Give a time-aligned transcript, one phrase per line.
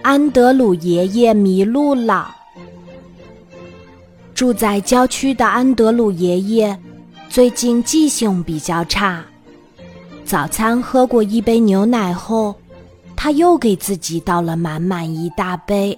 [0.00, 2.34] 安德鲁爷爷迷路了。
[4.34, 6.76] 住在郊区的安德鲁爷爷
[7.28, 9.24] 最近记性比较差。
[10.24, 12.54] 早餐喝过一杯牛奶后，
[13.14, 15.96] 他又给自己倒了满满一大杯。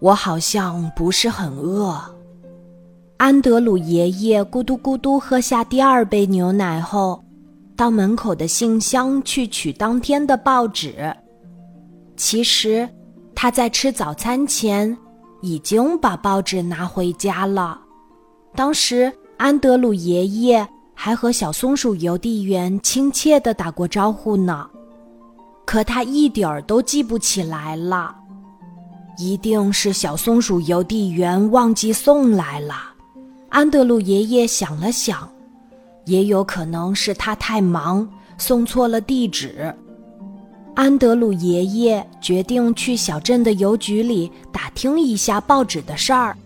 [0.00, 2.00] 我好像不是很饿。
[3.18, 7.22] 安德鲁爷爷咕嘟咕嘟喝下第二杯牛奶后，
[7.76, 11.14] 到门口的信箱去取当天的报纸。
[12.16, 12.88] 其实，
[13.34, 14.96] 他在吃早餐前
[15.42, 17.78] 已经把报纸拿回家了。
[18.54, 24.68] 当时，安德鲁爷爷还和小松鼠邮递员亲切地打过招呼呢。
[25.66, 28.16] 可他一点儿都记不起来了，
[29.18, 32.94] 一定是小松鼠邮递员忘记送来了。
[33.50, 35.28] 安德鲁爷爷想了想，
[36.06, 39.74] 也有可能是他太忙送错了地址。
[40.76, 46.36] 安德鲁爷爷决定去小镇的邮局里打听一下报纸的事儿。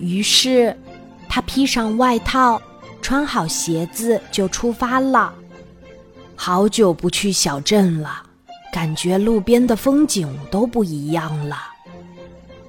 [0.00, 0.76] 于是，
[1.28, 2.60] 他披上外套，
[3.00, 5.32] 穿好鞋子就出发了。
[6.34, 8.20] 好久不去小镇了，
[8.72, 11.56] 感觉路边的风景都不一样了。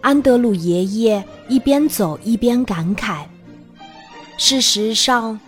[0.01, 3.23] 安德鲁爷爷一边走一边感慨。
[4.37, 5.39] 事实上，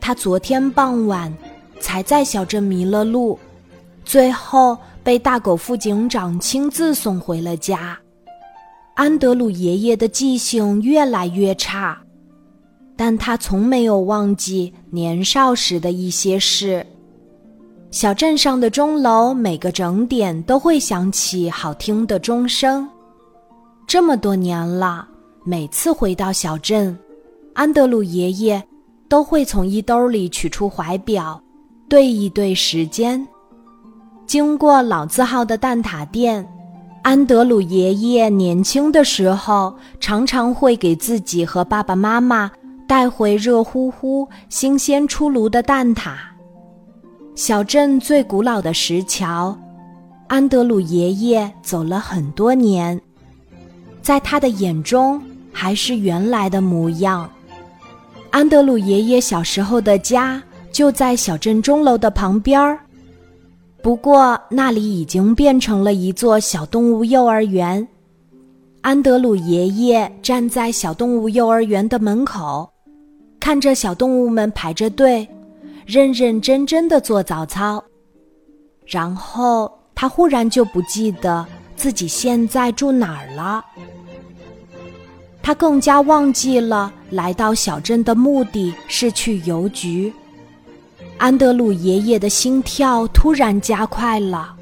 [0.00, 1.30] 他昨天傍晚
[1.78, 3.38] 才在小镇迷了路，
[4.10, 7.96] 最后被大狗副警长亲自送回了家。
[8.96, 11.96] 安德鲁爷爷的记性越来越差，
[12.96, 16.84] 但他从没有忘记年少时的一些事。
[17.92, 22.88] 小镇上的钟楼每个整点都会响起好听的钟声。
[23.86, 25.06] 这么多年了，
[25.44, 26.98] 每次回到小镇。
[27.54, 28.60] 安德鲁爷爷
[29.08, 31.40] 都会从衣兜里取出怀表，
[31.88, 33.24] 对一对时间。
[34.30, 36.48] 经过老字号的蛋挞店，
[37.02, 42.48] 安德鲁爷爷年轻的时候常常会给自己和爸爸妈妈
[42.86, 46.12] 带回热乎乎、新鲜出炉的蛋挞。
[47.34, 49.58] 小镇最古老的石桥，
[50.28, 53.00] 安德鲁爷爷走了很多年，
[54.00, 55.20] 在他的眼中
[55.52, 57.28] 还是原来的模样。
[58.30, 62.78] 安德鲁爷爷小时候的家就在小镇钟楼的旁边儿，
[63.82, 67.86] 不过那里已经变成了一座小动物幼儿园。
[68.82, 72.70] 安德鲁爷爷站在小动物幼儿园的门口，
[73.38, 75.26] 看着小动物们排着队，
[75.86, 77.82] 认认真真的做早操。
[78.86, 83.64] 然后他忽然就不记得自己现在住哪儿了。
[85.42, 90.12] 他更加忘记了来到小镇的目的是去邮局。
[91.20, 94.56] 安德鲁爷爷的心跳突然加快了，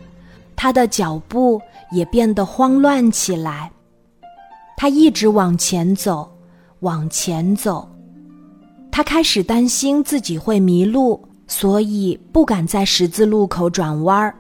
[0.57, 3.71] 他的脚步也变得慌乱起来。
[4.77, 6.29] 他一直往前走，
[6.81, 7.89] 往前走。
[8.91, 14.35] 他开始担心自己会迷路，所以不敢在十字路口转弯儿。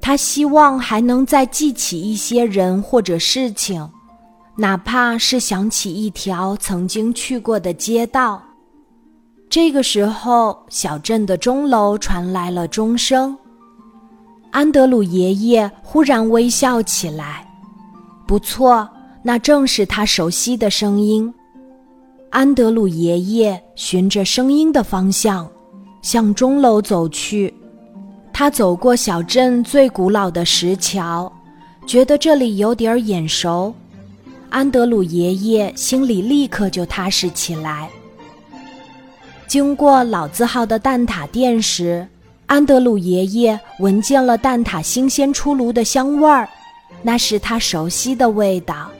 [0.00, 3.90] 他希望还能再记起一些人或者事情。
[4.56, 8.40] 哪怕是想起一条曾经去过的街道，
[9.50, 13.36] 这个时候，小镇的钟楼传来了钟声。
[14.50, 17.46] 安德鲁爷爷忽然微笑起来，
[18.26, 18.86] 不错，
[19.22, 21.32] 那正是他熟悉的声音。
[22.30, 25.48] 安德鲁爷爷循着声音的方向
[26.02, 27.52] 向钟楼走去，
[28.34, 31.30] 他走过小镇最古老的石桥，
[31.86, 33.72] 觉得这里有点眼熟。
[34.50, 37.88] 安德鲁爷爷心里立刻就踏实起来。
[39.48, 42.06] 经过老字号的蛋挞店时，
[42.44, 46.46] 安德鲁爷爷闻见了蛋挞新鲜出炉的香味儿，
[47.02, 48.90] 那是他熟悉的味道。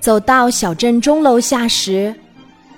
[0.00, 2.12] 走到小镇钟楼下时，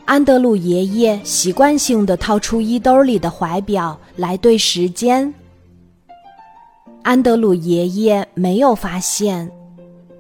[0.05, 5.33] 安德鲁爷爷习惯性的掏出衣兜里的怀表来对时间。
[7.03, 9.51] 安德鲁爷爷没有发现。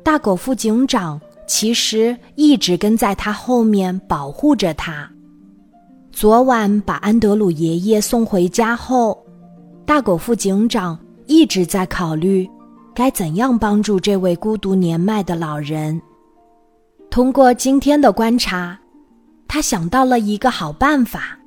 [0.03, 5.11] 大狗副警长其实一直跟在他后面保护着他。
[6.21, 9.19] 昨晚把安德鲁爷爷送回家后，
[9.87, 12.47] 大狗副警长一直在考虑
[12.95, 15.99] 该怎样帮助这位孤独年迈的老人。
[17.11, 18.79] 通过今天的观察，
[19.49, 21.39] 他想到了一个好办法，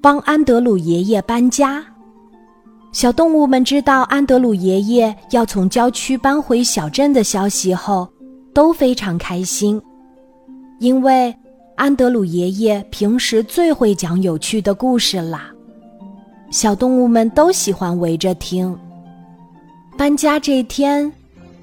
[0.00, 1.84] 帮安德鲁爷爷搬家。
[2.92, 8.08] 小动物们知道安德鲁爷爷要从郊区搬回小镇的消息后，
[8.54, 9.82] 都非常开心，
[10.78, 11.34] 因为
[11.82, 15.50] 安德鲁爷爷平时最会讲有趣的故事啦。
[16.48, 18.78] 小动物们都喜欢围着听。
[19.98, 21.12] 搬家这天，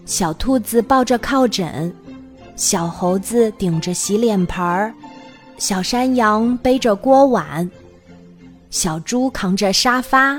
[0.05, 1.89] 小兔子抱着靠枕，
[2.57, 4.93] 小猴子顶着洗脸盆儿，
[5.57, 7.71] 小山羊背着锅碗，
[8.69, 10.37] 小猪扛着沙发。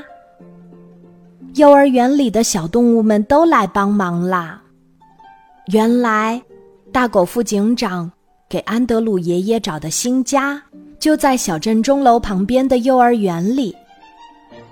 [1.54, 4.60] 幼儿园里的小动物们都来帮忙啦。
[5.72, 6.42] 原来，
[6.92, 8.12] 大狗副警长
[8.50, 10.60] 给安德鲁爷爷找的新家
[10.98, 13.72] 就在小镇钟楼旁边的幼儿园里。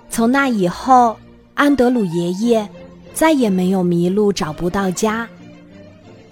[0.09, 1.15] 从那以后，
[1.53, 2.67] 安德鲁爷爷
[3.13, 5.25] 再也没有迷路、找不到家，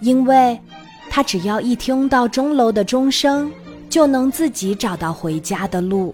[0.02, 0.60] 因为
[1.10, 3.50] 他只要一听到钟楼的钟声，
[3.90, 6.14] 就能自己找到回家的路。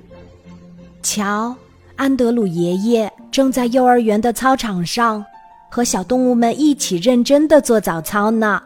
[1.01, 1.56] 瞧，
[1.95, 5.25] 安德鲁爷爷正在幼儿园的操场上，
[5.68, 8.62] 和小动物们一起认真的做早操呢。